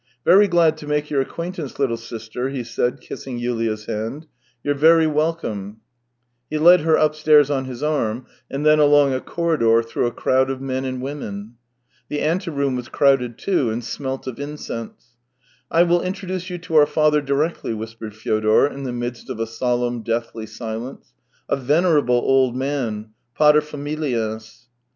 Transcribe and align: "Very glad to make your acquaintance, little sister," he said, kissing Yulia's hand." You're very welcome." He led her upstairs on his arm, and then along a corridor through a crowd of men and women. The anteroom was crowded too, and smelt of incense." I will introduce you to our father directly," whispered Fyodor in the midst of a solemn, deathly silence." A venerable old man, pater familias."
"Very 0.25 0.47
glad 0.47 0.77
to 0.77 0.87
make 0.87 1.11
your 1.11 1.21
acquaintance, 1.21 1.77
little 1.77 1.95
sister," 1.95 2.49
he 2.49 2.63
said, 2.63 3.01
kissing 3.01 3.37
Yulia's 3.37 3.85
hand." 3.85 4.25
You're 4.63 4.73
very 4.73 5.05
welcome." 5.05 5.81
He 6.49 6.57
led 6.57 6.81
her 6.81 6.95
upstairs 6.95 7.51
on 7.51 7.65
his 7.65 7.83
arm, 7.83 8.25
and 8.49 8.65
then 8.65 8.79
along 8.79 9.13
a 9.13 9.21
corridor 9.21 9.83
through 9.83 10.07
a 10.07 10.11
crowd 10.11 10.49
of 10.49 10.59
men 10.59 10.85
and 10.85 11.03
women. 11.03 11.53
The 12.09 12.21
anteroom 12.21 12.75
was 12.75 12.89
crowded 12.89 13.37
too, 13.37 13.69
and 13.69 13.83
smelt 13.83 14.25
of 14.25 14.39
incense." 14.39 15.09
I 15.69 15.83
will 15.83 16.01
introduce 16.01 16.49
you 16.49 16.57
to 16.57 16.77
our 16.77 16.87
father 16.87 17.21
directly," 17.21 17.75
whispered 17.75 18.15
Fyodor 18.15 18.65
in 18.65 18.85
the 18.85 18.91
midst 18.93 19.29
of 19.29 19.39
a 19.39 19.45
solemn, 19.45 20.01
deathly 20.01 20.47
silence." 20.47 21.13
A 21.47 21.55
venerable 21.57 22.15
old 22.17 22.55
man, 22.55 23.09
pater 23.37 23.61
familias." 23.61 24.67